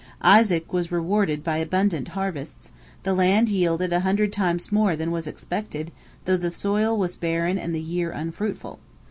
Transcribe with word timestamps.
Isaac 0.23 0.73
was 0.73 0.91
rewarded 0.91 1.43
by 1.43 1.57
abundant 1.57 2.07
harvests; 2.17 2.71
the 3.03 3.13
land 3.13 3.49
yielded 3.49 3.93
a 3.93 3.99
hundred 3.99 4.33
times 4.33 4.71
more 4.71 4.95
than 4.95 5.11
was 5.11 5.27
expected, 5.27 5.91
though 6.25 6.37
the 6.37 6.51
soil 6.51 6.97
was 6.97 7.15
barren 7.15 7.59
and 7.59 7.75
the 7.75 7.81
year 7.83 8.09
unfruitful. 8.09 8.79